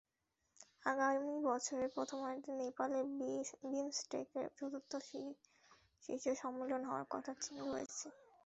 [0.85, 2.99] আগামী বছরের প্রথমার্ধে নেপালে
[3.63, 4.91] বিমসটেকের চতুর্থ
[6.03, 7.31] শীর্ষ সম্মেলন হওয়ার কথা
[7.65, 8.07] রয়েছে।